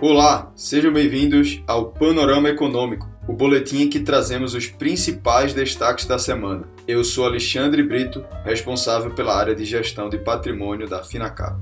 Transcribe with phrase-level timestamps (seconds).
[0.00, 6.20] Olá, sejam bem-vindos ao Panorama Econômico, o boletim em que trazemos os principais destaques da
[6.20, 6.68] semana.
[6.86, 11.58] Eu sou Alexandre Brito, responsável pela área de gestão de patrimônio da Finacap.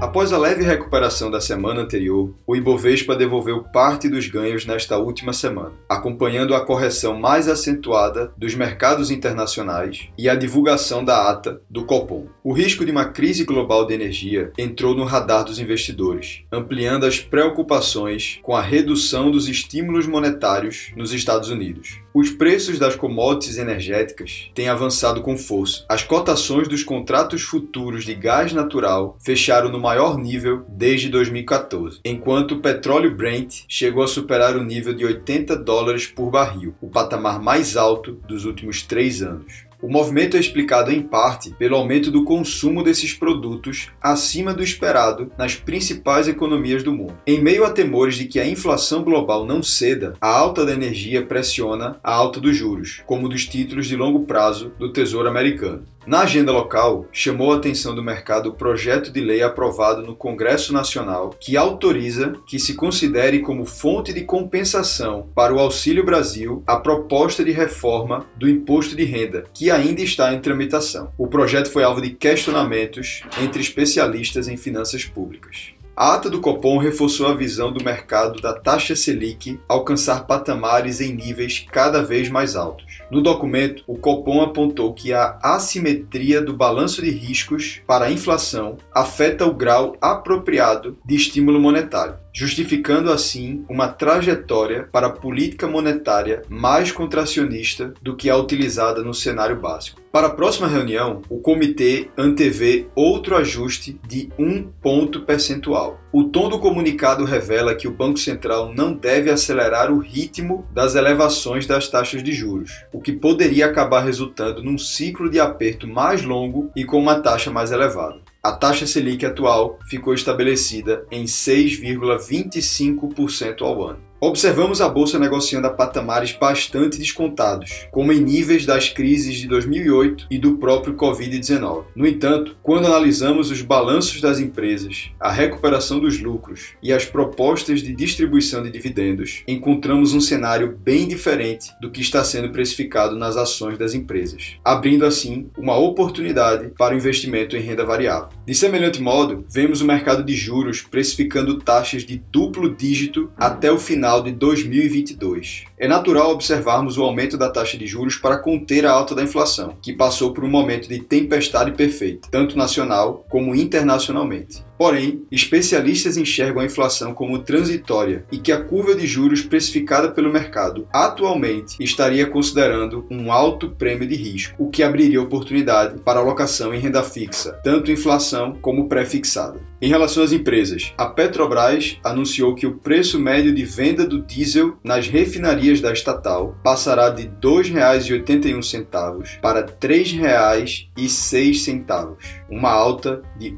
[0.00, 5.32] Após a leve recuperação da semana anterior, o Ibovespa devolveu parte dos ganhos nesta última
[5.32, 11.84] semana, acompanhando a correção mais acentuada dos mercados internacionais e a divulgação da ata do
[11.84, 12.28] Copom.
[12.44, 17.18] O risco de uma crise global de energia entrou no radar dos investidores, ampliando as
[17.18, 21.98] preocupações com a redução dos estímulos monetários nos Estados Unidos.
[22.18, 25.84] Os preços das commodities energéticas têm avançado com força.
[25.88, 32.56] As cotações dos contratos futuros de gás natural fecharam no maior nível desde 2014, enquanto
[32.56, 37.40] o petróleo Brent chegou a superar o nível de 80 dólares por barril, o patamar
[37.40, 39.67] mais alto dos últimos três anos.
[39.80, 45.30] O movimento é explicado em parte pelo aumento do consumo desses produtos acima do esperado
[45.38, 47.16] nas principais economias do mundo.
[47.24, 51.24] Em meio a temores de que a inflação global não ceda, a alta da energia
[51.24, 55.84] pressiona a alta dos juros, como dos títulos de longo prazo do Tesouro Americano.
[56.08, 60.72] Na agenda local, chamou a atenção do mercado o projeto de lei aprovado no Congresso
[60.72, 66.78] Nacional que autoriza que se considere como fonte de compensação para o Auxílio Brasil a
[66.78, 71.12] proposta de reforma do imposto de renda, que ainda está em tramitação.
[71.18, 75.74] O projeto foi alvo de questionamentos entre especialistas em finanças públicas.
[75.94, 81.12] A ata do Copom reforçou a visão do mercado da taxa Selic alcançar patamares em
[81.12, 82.97] níveis cada vez mais altos.
[83.10, 88.76] No documento, o Copom apontou que a assimetria do balanço de riscos para a inflação
[88.94, 96.42] afeta o grau apropriado de estímulo monetário justificando assim uma trajetória para a política monetária
[96.48, 100.00] mais contracionista do que a utilizada no cenário básico.
[100.12, 106.00] Para a próxima reunião, o comitê antevê outro ajuste de um ponto percentual.
[106.12, 110.94] O tom do comunicado revela que o Banco Central não deve acelerar o ritmo das
[110.94, 116.22] elevações das taxas de juros, o que poderia acabar resultando num ciclo de aperto mais
[116.22, 118.20] longo e com uma taxa mais elevada.
[118.40, 124.07] A taxa Selic atual ficou estabelecida em 6,25% ao ano.
[124.20, 130.26] Observamos a bolsa negociando a patamares bastante descontados, como em níveis das crises de 2008
[130.28, 131.84] e do próprio Covid-19.
[131.94, 137.80] No entanto, quando analisamos os balanços das empresas, a recuperação dos lucros e as propostas
[137.80, 143.36] de distribuição de dividendos, encontramos um cenário bem diferente do que está sendo precificado nas
[143.36, 148.30] ações das empresas, abrindo assim uma oportunidade para o investimento em renda variável.
[148.44, 153.78] De semelhante modo, vemos o mercado de juros precificando taxas de duplo dígito até o
[153.78, 155.64] final final de 2022.
[155.78, 159.76] É natural observarmos o aumento da taxa de juros para conter a alta da inflação,
[159.82, 164.64] que passou por um momento de tempestade perfeita, tanto nacional como internacionalmente.
[164.78, 170.32] Porém, especialistas enxergam a inflação como transitória e que a curva de juros precificada pelo
[170.32, 176.72] mercado atualmente estaria considerando um alto prêmio de risco, o que abriria oportunidade para alocação
[176.72, 179.68] em renda fixa, tanto inflação como pré-fixada.
[179.80, 184.76] Em relação às empresas, a Petrobras anunciou que o preço médio de venda do diesel
[184.82, 192.16] nas refinarias da estatal passará de R$ 2,81 para R$ 3,06,
[192.50, 193.56] uma alta de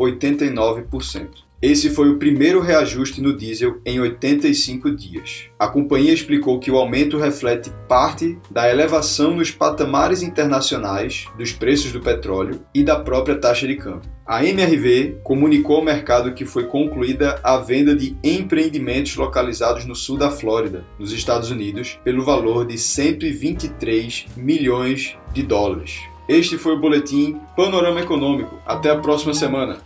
[0.00, 1.50] 8,89%.
[1.62, 5.50] Esse foi o primeiro reajuste no diesel em 85 dias.
[5.58, 11.92] A companhia explicou que o aumento reflete parte da elevação nos patamares internacionais dos preços
[11.92, 14.10] do petróleo e da própria taxa de câmbio.
[14.26, 20.16] A MRV comunicou ao mercado que foi concluída a venda de empreendimentos localizados no sul
[20.16, 26.00] da Flórida, nos Estados Unidos, pelo valor de 123 milhões de dólares.
[26.26, 28.56] Este foi o boletim Panorama Econômico.
[28.64, 29.78] Até a próxima semana.